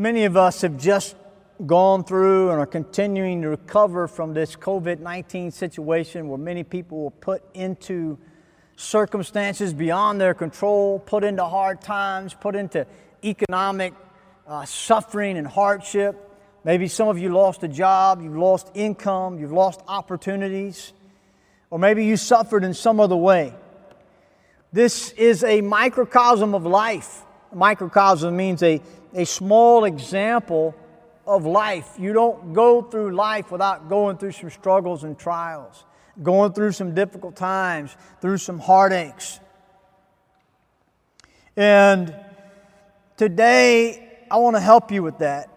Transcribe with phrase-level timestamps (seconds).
[0.00, 1.14] Many of us have just
[1.66, 7.04] gone through and are continuing to recover from this COVID 19 situation where many people
[7.04, 8.16] were put into
[8.76, 12.86] circumstances beyond their control, put into hard times, put into
[13.22, 13.92] economic
[14.46, 16.16] uh, suffering and hardship.
[16.64, 20.94] Maybe some of you lost a job, you've lost income, you've lost opportunities,
[21.68, 23.52] or maybe you suffered in some other way.
[24.72, 27.22] This is a microcosm of life.
[27.52, 28.80] Microcosm means a,
[29.14, 30.74] a small example
[31.26, 31.94] of life.
[31.98, 35.84] You don't go through life without going through some struggles and trials,
[36.22, 39.40] going through some difficult times, through some heartaches.
[41.56, 42.14] And
[43.16, 45.48] today, I want to help you with that.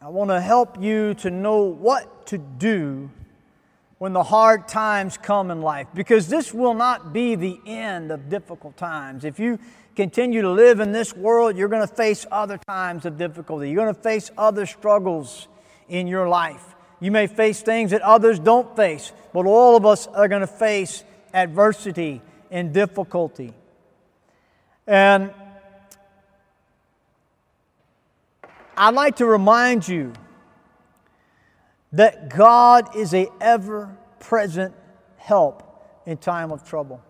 [0.00, 3.10] I want to help you to know what to do
[4.02, 8.28] when the hard times come in life because this will not be the end of
[8.28, 9.24] difficult times.
[9.24, 9.60] If you
[9.94, 13.70] continue to live in this world, you're going to face other times of difficulty.
[13.70, 15.46] You're going to face other struggles
[15.88, 16.74] in your life.
[16.98, 20.48] You may face things that others don't face, but all of us are going to
[20.48, 23.54] face adversity and difficulty.
[24.84, 25.32] And
[28.76, 30.12] I'd like to remind you
[31.92, 34.74] that God is a ever present
[35.16, 35.62] help
[36.06, 37.02] in time of trouble.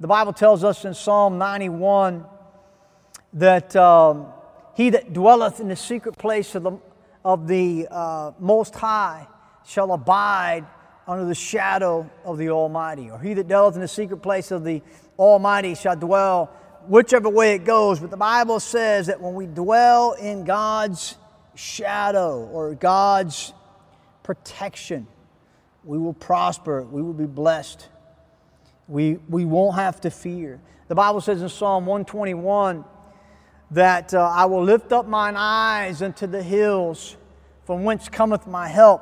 [0.00, 2.24] The Bible tells us in Psalm 91
[3.34, 4.26] that um,
[4.74, 6.78] he that dwelleth in the secret place of the,
[7.24, 9.26] of the uh, Most High
[9.66, 10.64] shall abide
[11.06, 13.10] under the shadow of the Almighty.
[13.10, 14.82] Or he that dwelleth in the secret place of the
[15.18, 16.46] Almighty shall dwell
[16.86, 21.16] whichever way it goes, but the Bible says that when we dwell in God's
[21.54, 23.52] shadow or God's
[24.28, 25.06] protection,
[25.84, 27.88] we will prosper, we will be blessed.
[28.86, 30.60] We, we won't have to fear.
[30.88, 32.84] The Bible says in Psalm 121
[33.70, 37.16] that uh, I will lift up mine eyes unto the hills,
[37.64, 39.00] from whence cometh my help.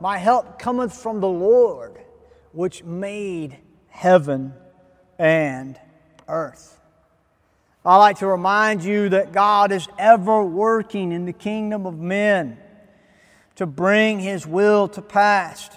[0.00, 2.00] My help cometh from the Lord,
[2.52, 4.54] which made heaven
[5.18, 5.80] and
[6.28, 6.78] earth.
[7.84, 12.56] I like to remind you that God is ever working in the kingdom of men
[13.60, 15.68] to bring His will to pass.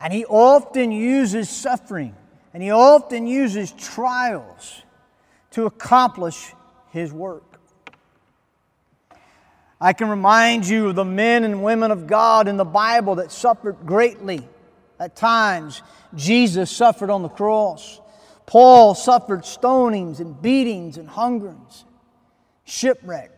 [0.00, 2.14] And He often uses suffering
[2.54, 4.82] and He often uses trials
[5.50, 6.54] to accomplish
[6.90, 7.60] His work.
[9.78, 13.30] I can remind you of the men and women of God in the Bible that
[13.30, 14.40] suffered greatly
[14.98, 15.82] at times.
[16.14, 18.00] Jesus suffered on the cross.
[18.46, 21.84] Paul suffered stonings and beatings and hungerings,
[22.64, 23.32] shipwreck.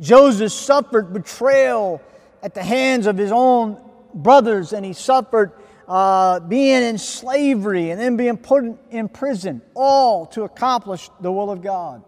[0.00, 2.00] Joseph suffered betrayal
[2.42, 3.80] at the hands of his own
[4.14, 5.52] brothers, and he suffered
[5.86, 11.50] uh, being in slavery and then being put in prison, all to accomplish the will
[11.50, 12.02] of God.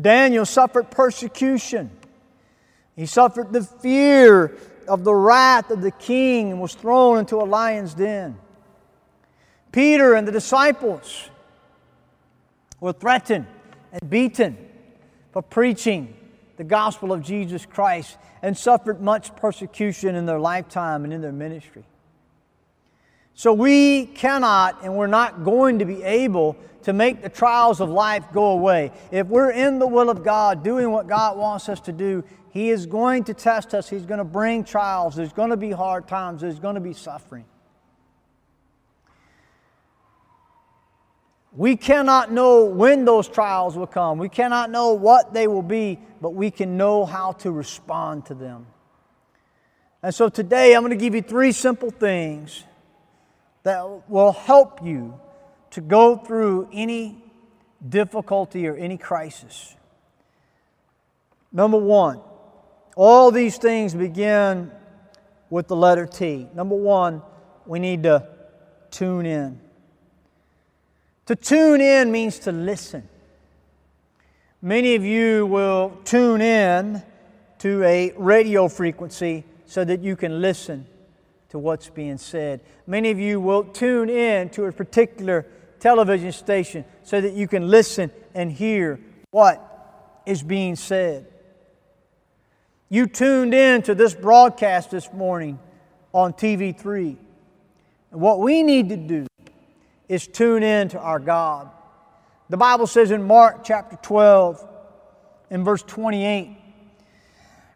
[0.00, 1.90] Daniel suffered persecution.
[2.96, 4.56] He suffered the fear
[4.88, 8.38] of the wrath of the king and was thrown into a lion's den.
[9.72, 11.30] Peter and the disciples
[12.80, 13.46] were threatened
[13.92, 14.56] and beaten
[15.32, 16.14] for preaching
[16.60, 21.32] the gospel of Jesus Christ and suffered much persecution in their lifetime and in their
[21.32, 21.84] ministry.
[23.32, 27.88] So we cannot and we're not going to be able to make the trials of
[27.88, 28.92] life go away.
[29.10, 32.68] If we're in the will of God, doing what God wants us to do, He
[32.68, 33.88] is going to test us.
[33.88, 35.16] He's going to bring trials.
[35.16, 36.42] There's going to be hard times.
[36.42, 37.46] There's going to be suffering.
[41.52, 44.18] We cannot know when those trials will come.
[44.18, 48.34] We cannot know what they will be, but we can know how to respond to
[48.34, 48.66] them.
[50.02, 52.64] And so today I'm going to give you three simple things
[53.64, 55.20] that will help you
[55.72, 57.22] to go through any
[57.86, 59.74] difficulty or any crisis.
[61.52, 62.20] Number one,
[62.96, 64.70] all these things begin
[65.50, 66.48] with the letter T.
[66.54, 67.22] Number one,
[67.66, 68.26] we need to
[68.90, 69.60] tune in.
[71.30, 73.08] To tune in means to listen.
[74.60, 77.04] Many of you will tune in
[77.60, 80.88] to a radio frequency so that you can listen
[81.50, 82.62] to what's being said.
[82.84, 85.46] Many of you will tune in to a particular
[85.78, 88.98] television station so that you can listen and hear
[89.30, 91.28] what is being said.
[92.88, 95.60] You tuned in to this broadcast this morning
[96.12, 97.16] on TV3.
[98.10, 99.26] And what we need to do
[100.10, 101.70] is tune in to our God.
[102.48, 104.68] The Bible says in Mark chapter 12,
[105.50, 106.56] in verse 28,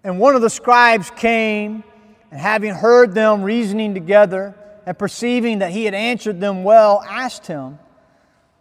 [0.02, 1.84] and one of the scribes came,
[2.32, 7.46] and having heard them reasoning together, and perceiving that he had answered them well, asked
[7.46, 7.78] him,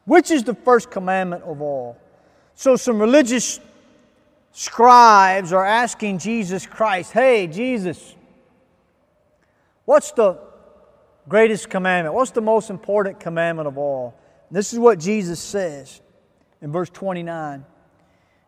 [0.05, 1.97] Which is the first commandment of all?
[2.53, 3.59] So some religious
[4.51, 8.13] scribes are asking Jesus Christ, Hey, Jesus,
[9.85, 10.52] what's the
[11.27, 12.15] greatest commandment?
[12.15, 14.15] What's the most important commandment of all?
[14.51, 16.01] This is what Jesus says
[16.61, 17.65] in verse 29.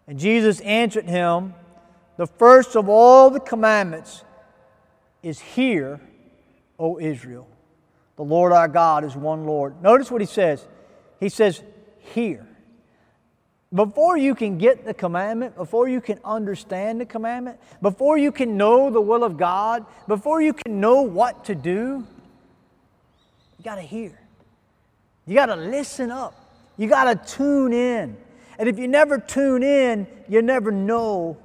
[0.07, 1.53] And Jesus answered him,
[2.17, 4.23] The first of all the commandments
[5.23, 5.99] is Hear,
[6.77, 7.47] O Israel.
[8.15, 9.81] The Lord our God is one Lord.
[9.81, 10.65] Notice what he says.
[11.19, 11.63] He says,
[12.13, 12.47] Hear.
[13.73, 18.55] Before you can get the commandment, before you can understand the commandment, before you can
[18.55, 22.05] know the will of God, before you can know what to do,
[23.65, 24.17] got to hear.
[25.25, 26.33] You got to listen up.
[26.77, 28.15] You got to tune in.
[28.59, 31.37] And if you never tune in, you never know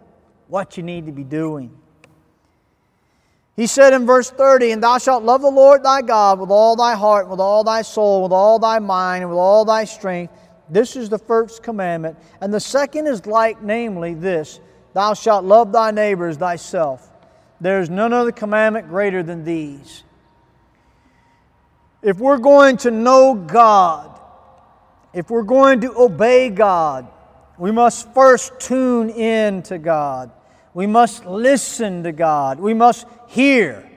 [0.47, 1.77] what you need to be doing.
[3.57, 6.77] He said in verse 30, And thou shalt love the Lord thy God with all
[6.77, 10.33] thy heart, with all thy soul, with all thy mind, and with all thy strength.
[10.69, 12.19] This is the first commandment.
[12.41, 14.61] And the second is like, namely, this
[14.93, 17.11] Thou shalt love thy neighbors thyself.
[17.61, 20.05] There is none other commandment greater than these.
[22.03, 24.19] If we're going to know God,
[25.13, 27.07] if we're going to obey God,
[27.59, 30.31] we must first tune in to God.
[30.73, 32.59] We must listen to God.
[32.59, 33.91] We must hear.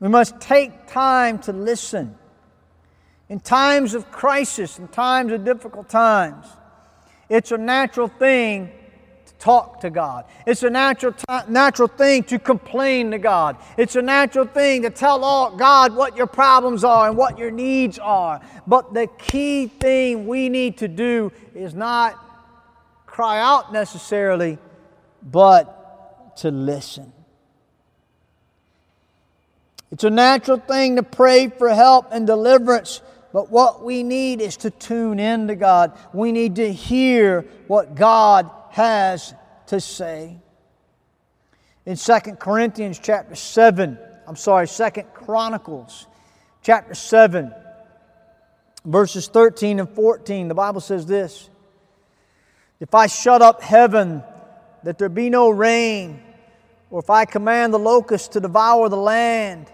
[0.00, 2.16] We must take time to listen.
[3.28, 6.46] In times of crisis, in times of difficult times,
[7.28, 8.70] it's a natural thing
[9.38, 10.24] talk to God.
[10.46, 13.56] It's a natural, t- natural thing to complain to God.
[13.76, 17.50] It's a natural thing to tell all God what your problems are and what your
[17.50, 18.40] needs are.
[18.66, 22.22] But the key thing we need to do is not
[23.06, 24.58] cry out necessarily,
[25.22, 27.12] but to listen.
[29.90, 33.00] It's a natural thing to pray for help and deliverance,
[33.32, 35.96] but what we need is to tune in to God.
[36.12, 39.32] We need to hear what God has
[39.66, 40.36] to say.
[41.86, 46.06] In 2 Corinthians chapter 7, I'm sorry, 2 Chronicles
[46.62, 47.54] chapter 7,
[48.84, 51.48] verses 13 and 14, the Bible says this
[52.78, 54.22] If I shut up heaven
[54.82, 56.22] that there be no rain,
[56.90, 59.72] or if I command the locusts to devour the land,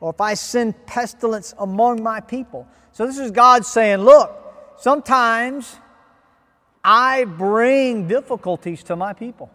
[0.00, 2.66] or if I send pestilence among my people.
[2.90, 4.32] So this is God saying, Look,
[4.76, 5.76] sometimes
[6.82, 9.50] I bring difficulties to my people.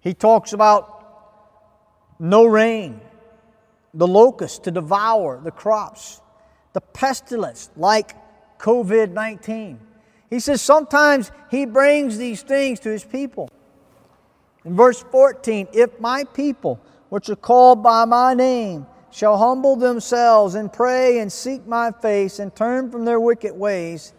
[0.00, 0.96] He talks about
[2.18, 3.00] no rain,
[3.92, 6.20] the locust to devour the crops,
[6.72, 8.14] the pestilence like
[8.58, 9.78] COVID 19.
[10.30, 13.50] He says sometimes he brings these things to his people.
[14.64, 20.56] In verse 14, if my people, which are called by my name, shall humble themselves
[20.56, 24.12] and pray and seek my face and turn from their wicked ways,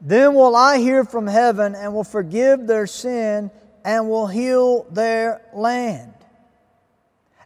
[0.00, 3.50] then will I hear from heaven and will forgive their sin
[3.84, 6.12] and will heal their land.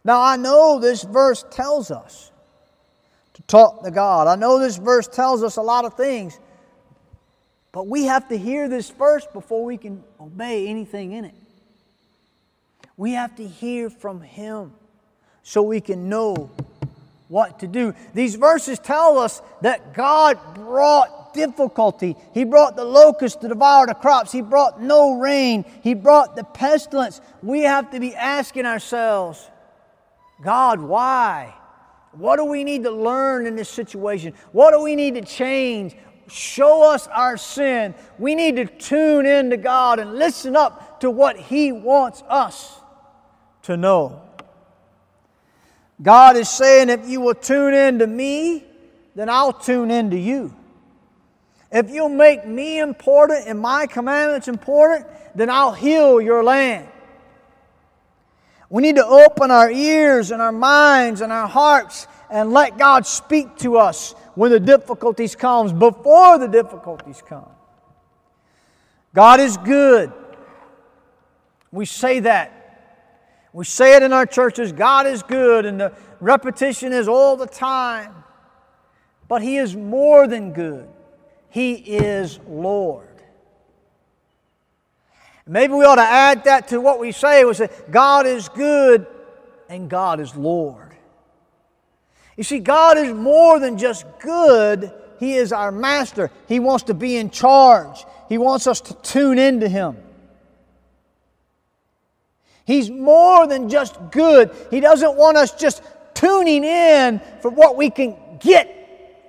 [0.03, 2.31] Now, I know this verse tells us
[3.33, 4.27] to talk to God.
[4.27, 6.39] I know this verse tells us a lot of things,
[7.71, 11.35] but we have to hear this first before we can obey anything in it.
[12.97, 14.73] We have to hear from Him
[15.41, 16.51] so we can know
[17.29, 17.95] what to do.
[18.13, 22.15] These verses tell us that God brought difficulty.
[22.33, 24.31] He brought the locusts to devour the crops.
[24.31, 25.65] He brought no rain.
[25.81, 27.21] He brought the pestilence.
[27.41, 29.49] We have to be asking ourselves,
[30.43, 31.53] God, why?
[32.13, 34.33] What do we need to learn in this situation?
[34.51, 35.95] What do we need to change?
[36.27, 37.95] Show us our sin.
[38.17, 42.79] We need to tune in to God and listen up to what He wants us
[43.63, 44.21] to know.
[46.01, 48.65] God is saying, if you will tune in to me,
[49.15, 50.53] then I'll tune in to you.
[51.73, 56.87] If you'll make me important and my commandments important, then I'll heal your land.
[58.69, 63.07] We need to open our ears and our minds and our hearts and let God
[63.07, 67.49] speak to us when the difficulties comes before the difficulties come.
[69.15, 70.13] God is good.
[71.71, 72.59] We say that.
[73.51, 77.47] We say it in our churches God is good, and the repetition is all the
[77.47, 78.23] time.
[79.27, 80.87] But He is more than good.
[81.53, 83.07] He is Lord.
[85.45, 87.45] Maybe we ought to add that to what we say.
[87.45, 89.05] We say, God is good
[89.69, 90.95] and God is Lord.
[92.37, 96.31] You see, God is more than just good, He is our master.
[96.47, 99.97] He wants to be in charge, He wants us to tune into Him.
[102.65, 104.49] He's more than just good.
[104.71, 105.83] He doesn't want us just
[106.15, 108.82] tuning in for what we can get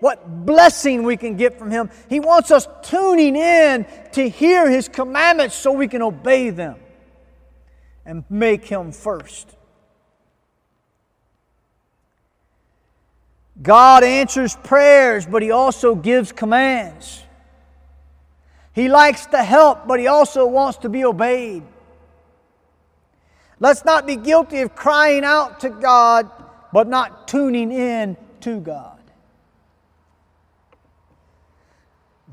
[0.05, 1.89] what blessing we can get from Him.
[2.11, 6.77] He wants us tuning in to hear His commandments so we can obey them
[8.05, 9.57] and make Him first.
[13.63, 17.23] God answers prayers, but He also gives commands.
[18.75, 21.63] He likes to help, but He also wants to be obeyed.
[23.59, 26.31] Let's not be guilty of crying out to God,
[26.75, 28.94] but not tuning in to God.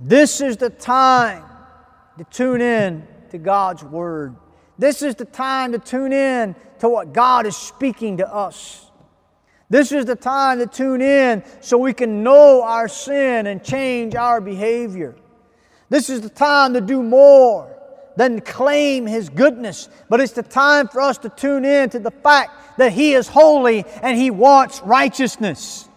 [0.01, 1.43] This is the time
[2.17, 4.35] to tune in to God's Word.
[4.79, 8.89] This is the time to tune in to what God is speaking to us.
[9.69, 14.15] This is the time to tune in so we can know our sin and change
[14.15, 15.15] our behavior.
[15.89, 17.77] This is the time to do more
[18.15, 22.11] than claim His goodness, but it's the time for us to tune in to the
[22.11, 25.87] fact that He is holy and He wants righteousness.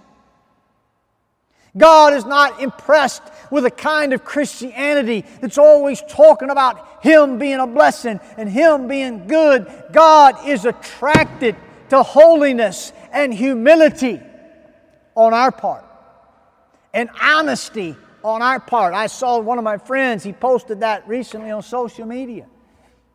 [1.76, 7.59] God is not impressed with a kind of Christianity that's always talking about Him being
[7.59, 9.71] a blessing and Him being good.
[9.93, 11.57] God is attracted
[11.88, 14.21] to holiness and humility
[15.14, 15.85] on our part
[16.93, 18.95] and honesty on our part.
[18.95, 22.47] I saw one of my friends, he posted that recently on social media,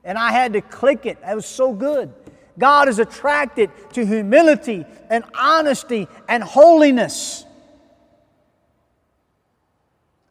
[0.04, 1.18] and I had to click it.
[1.28, 2.14] It was so good.
[2.58, 7.46] God is attracted to humility and honesty and holiness.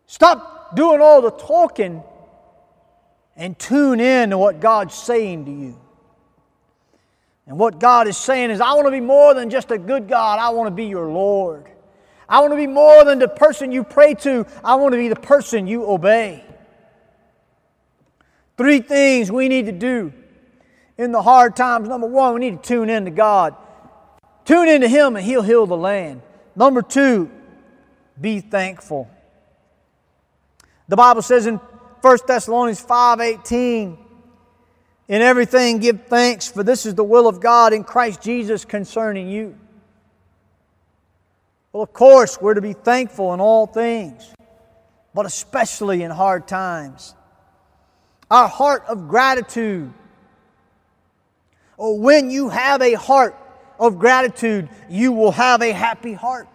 [0.09, 2.03] Stop doing all the talking
[3.37, 5.79] and tune in to what God's saying to you.
[7.47, 10.09] And what God is saying is, I want to be more than just a good
[10.09, 11.67] God, I want to be your Lord.
[12.29, 15.09] I want to be more than the person you pray to, I want to be
[15.09, 16.43] the person you obey.
[18.57, 20.13] Three things we need to do
[20.97, 21.89] in the hard times.
[21.89, 23.55] Number one, we need to tune in to God.
[24.47, 26.23] Tune in to Him and He'll heal the land.
[26.57, 27.31] Number two,
[28.21, 29.09] be thankful.
[30.89, 31.57] The Bible says in
[32.01, 33.99] 1 Thessalonians 5:18,
[35.09, 39.29] in everything, give thanks, for this is the will of God in Christ Jesus concerning
[39.29, 39.57] you.
[41.73, 44.33] Well, of course, we're to be thankful in all things,
[45.15, 47.15] but especially in hard times.
[48.31, 49.93] Our heart of gratitude.
[51.79, 53.37] Oh, when you have a heart
[53.79, 56.49] of gratitude, you will have a happy heart.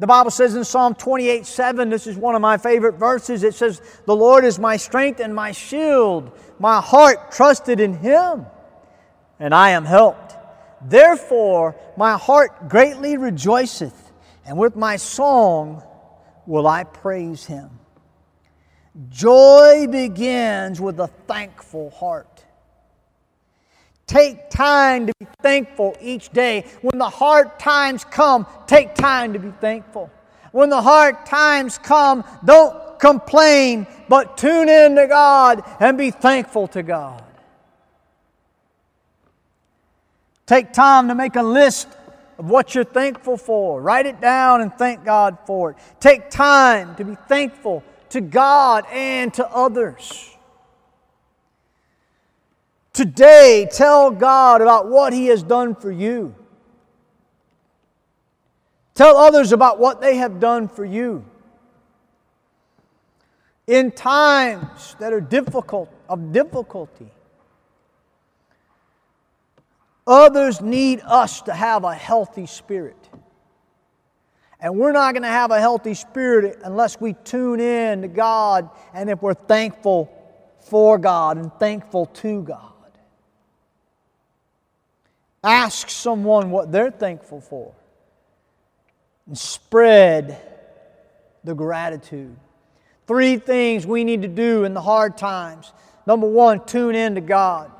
[0.00, 3.44] The Bible says in Psalm 28 7, this is one of my favorite verses.
[3.44, 6.36] It says, The Lord is my strength and my shield.
[6.58, 8.46] My heart trusted in Him,
[9.38, 10.34] and I am helped.
[10.82, 14.12] Therefore, my heart greatly rejoiceth,
[14.44, 15.82] and with my song
[16.44, 17.70] will I praise Him.
[19.08, 22.33] Joy begins with a thankful heart.
[24.06, 26.66] Take time to be thankful each day.
[26.82, 30.10] When the hard times come, take time to be thankful.
[30.52, 36.68] When the hard times come, don't complain, but tune in to God and be thankful
[36.68, 37.24] to God.
[40.46, 41.88] Take time to make a list
[42.38, 43.80] of what you're thankful for.
[43.80, 45.76] Write it down and thank God for it.
[46.00, 50.33] Take time to be thankful to God and to others.
[52.94, 56.32] Today, tell God about what He has done for you.
[58.94, 61.24] Tell others about what they have done for you.
[63.66, 67.10] In times that are difficult, of difficulty,
[70.06, 73.08] others need us to have a healthy spirit.
[74.60, 78.70] And we're not going to have a healthy spirit unless we tune in to God
[78.92, 80.12] and if we're thankful
[80.60, 82.73] for God and thankful to God.
[85.44, 87.74] Ask someone what they're thankful for
[89.26, 90.40] and spread
[91.44, 92.34] the gratitude.
[93.06, 95.72] Three things we need to do in the hard times.
[96.06, 97.70] Number one, tune in to God.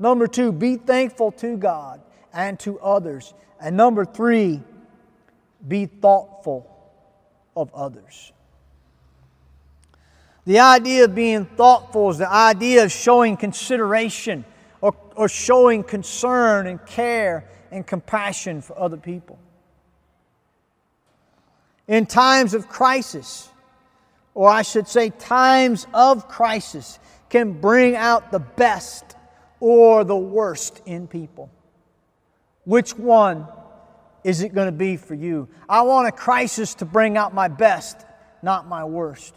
[0.00, 2.00] Number two, be thankful to God
[2.32, 3.32] and to others.
[3.60, 4.60] And number three,
[5.66, 6.68] be thoughtful
[7.56, 8.32] of others.
[10.44, 14.44] The idea of being thoughtful is the idea of showing consideration
[15.14, 19.38] or, showing concern and care and compassion for other people.
[21.86, 23.48] In times of crisis,
[24.34, 29.16] or I should say, times of crisis, can bring out the best
[29.60, 31.50] or the worst in people.
[32.64, 33.46] Which one
[34.22, 35.48] is it going to be for you?
[35.68, 38.04] I want a crisis to bring out my best,
[38.42, 39.34] not my worst.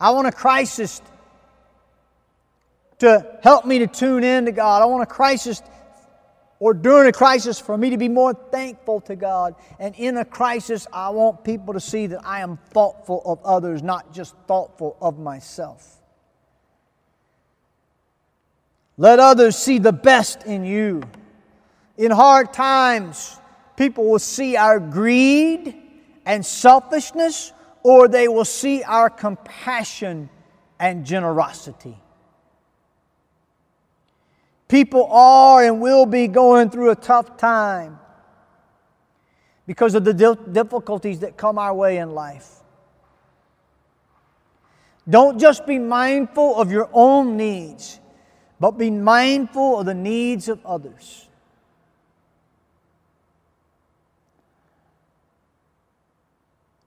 [0.00, 1.00] I want a crisis
[3.02, 4.80] to help me to tune in to God.
[4.80, 5.60] I want a crisis
[6.60, 9.56] or during a crisis for me to be more thankful to God.
[9.80, 13.82] And in a crisis, I want people to see that I am thoughtful of others,
[13.82, 16.00] not just thoughtful of myself.
[18.96, 21.02] Let others see the best in you.
[21.96, 23.36] In hard times,
[23.76, 25.74] people will see our greed
[26.24, 30.30] and selfishness, or they will see our compassion
[30.78, 31.98] and generosity.
[34.72, 37.98] People are and will be going through a tough time
[39.66, 40.14] because of the
[40.50, 42.48] difficulties that come our way in life.
[45.06, 48.00] Don't just be mindful of your own needs,
[48.58, 51.28] but be mindful of the needs of others.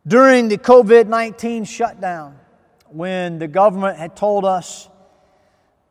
[0.07, 2.39] During the COVID 19 shutdown,
[2.87, 4.89] when the government had told us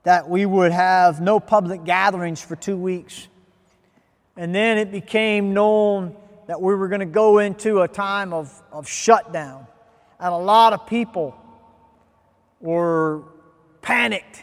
[0.04, 3.26] that we would have no public gatherings for two weeks.
[4.36, 6.14] And then it became known
[6.46, 9.66] that we were going to go into a time of, of shutdown.
[10.20, 11.36] And a lot of people
[12.60, 13.22] were
[13.82, 14.42] panicked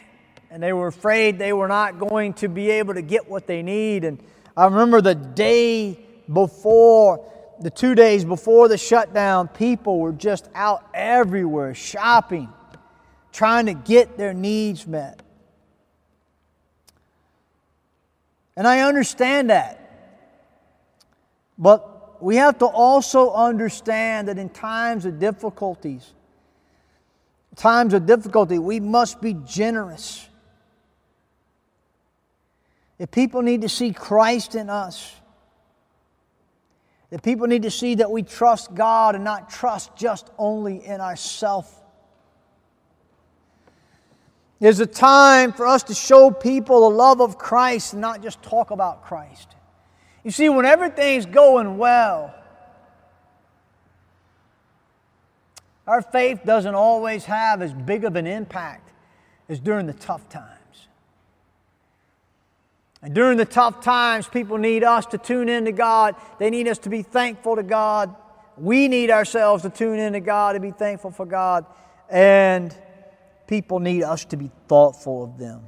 [0.50, 3.62] and they were afraid they were not going to be able to get what they
[3.62, 4.04] need.
[4.04, 4.22] And
[4.56, 5.98] I remember the day
[6.30, 7.24] before,
[7.60, 12.48] the two days before the shutdown, people were just out everywhere shopping,
[13.32, 15.21] trying to get their needs met.
[18.56, 19.78] And I understand that.
[21.58, 26.12] But we have to also understand that in times of difficulties,
[27.56, 30.28] times of difficulty, we must be generous.
[32.98, 35.12] If people need to see Christ in us,
[37.10, 41.00] if people need to see that we trust God and not trust just only in
[41.00, 41.68] ourselves.
[44.62, 48.40] There's a time for us to show people the love of Christ and not just
[48.44, 49.56] talk about Christ.
[50.22, 52.32] You see, when everything's going well,
[55.84, 58.92] our faith doesn't always have as big of an impact
[59.48, 60.86] as during the tough times.
[63.02, 66.14] And during the tough times, people need us to tune in to God.
[66.38, 68.14] They need us to be thankful to God.
[68.56, 71.66] We need ourselves to tune in to God and be thankful for God.
[72.08, 72.72] And
[73.46, 75.62] people need us to be thoughtful of them.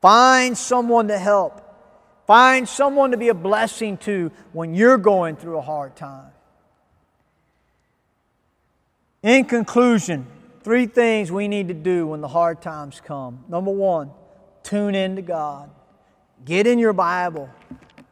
[0.00, 1.60] Find someone to help.
[2.26, 6.30] Find someone to be a blessing to when you're going through a hard time.
[9.22, 10.26] In conclusion,
[10.62, 13.44] three things we need to do when the hard times come.
[13.48, 14.10] Number one,
[14.64, 15.70] tune in to God.
[16.44, 17.48] Get in your Bible.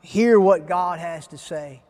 [0.01, 1.83] Hear what God has to say.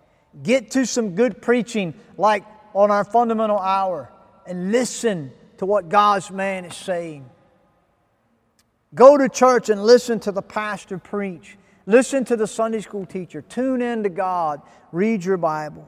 [0.43, 4.11] Get to some good preaching like on our fundamental hour
[4.47, 7.29] and listen to what God's man is saying.
[8.95, 11.59] Go to church and listen to the pastor preach.
[11.85, 13.43] Listen to the Sunday school teacher.
[13.43, 14.63] Tune in to God.
[14.91, 15.87] Read your Bible.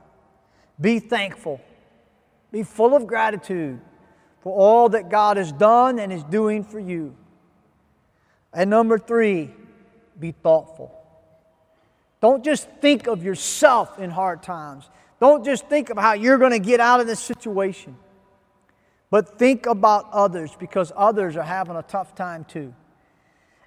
[0.79, 1.59] Be thankful.
[2.51, 3.81] Be full of gratitude
[4.43, 7.17] for all that God has done and is doing for you.
[8.53, 9.53] And number three,
[10.21, 10.95] be thoughtful.
[12.21, 14.91] Don't just think of yourself in hard times.
[15.19, 17.97] Don't just think of how you're going to get out of this situation.
[19.13, 22.73] But think about others because others are having a tough time too.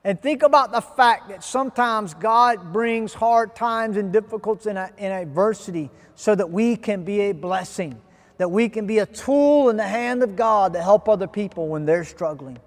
[0.03, 5.91] And think about the fact that sometimes God brings hard times and difficulties and, adversity
[6.15, 8.01] so that we can be a blessing,
[8.39, 11.67] that we can be a tool in the hand of God to help other people
[11.67, 12.57] when they're struggling.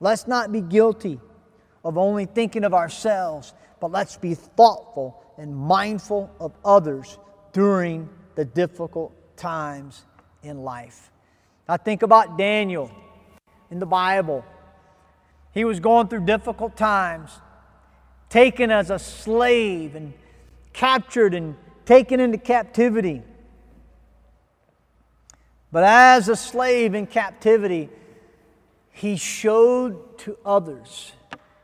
[0.00, 1.20] Let's not be guilty
[1.84, 7.20] of only thinking of ourselves, but let's be thoughtful and mindful of others
[7.52, 10.04] during the difficult times
[10.42, 11.12] in life.
[11.68, 12.90] I think about Daniel
[13.70, 14.44] in the Bible.
[15.52, 17.30] He was going through difficult times,
[18.28, 20.12] taken as a slave and
[20.72, 23.22] captured and taken into captivity.
[25.72, 27.88] But as a slave in captivity,
[28.90, 31.12] he showed to others,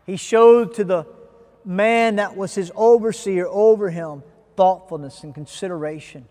[0.07, 1.07] he showed to the
[1.65, 4.23] man that was his overseer over him
[4.57, 6.27] thoughtfulness and consideration.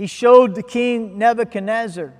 [0.00, 2.14] He showed the king Nebuchadnezzar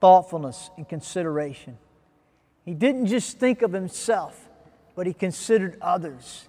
[0.00, 1.76] thoughtfulness and consideration.
[2.64, 4.48] He didn't just think of himself,
[4.94, 6.48] but he considered others.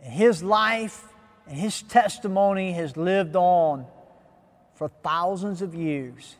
[0.00, 1.08] And his life
[1.48, 3.84] and his testimony has lived on
[4.74, 6.36] for thousands of years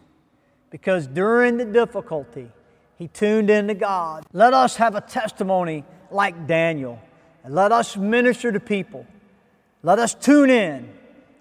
[0.71, 2.53] because during the difficulty,
[2.99, 4.27] he tuned into God.
[4.33, 7.01] Let us have a testimony like Daniel
[7.43, 9.05] and let us minister to people.
[9.83, 10.89] Let us tune in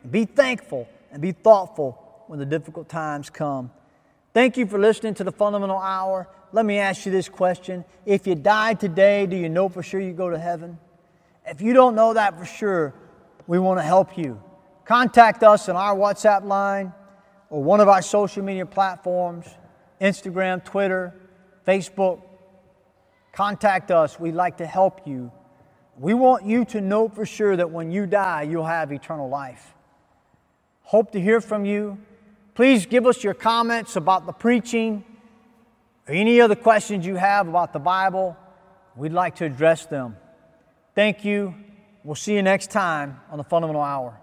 [0.01, 3.71] and be thankful and be thoughtful when the difficult times come.
[4.33, 6.27] Thank you for listening to the Fundamental Hour.
[6.51, 7.85] Let me ask you this question.
[8.05, 10.79] If you died today, do you know for sure you go to heaven?
[11.45, 12.95] If you don't know that for sure,
[13.45, 14.41] we want to help you.
[14.85, 16.93] Contact us on our WhatsApp line
[17.51, 19.47] or one of our social media platforms
[20.01, 21.13] Instagram, Twitter,
[21.65, 22.21] Facebook.
[23.31, 24.19] Contact us.
[24.19, 25.31] We'd like to help you.
[25.97, 29.73] We want you to know for sure that when you die, you'll have eternal life.
[30.83, 31.97] Hope to hear from you.
[32.55, 35.03] Please give us your comments about the preaching
[36.07, 38.37] or any other questions you have about the Bible.
[38.95, 40.17] We'd like to address them.
[40.93, 41.55] Thank you.
[42.03, 44.19] We'll see you next time on the Fundamental Hour.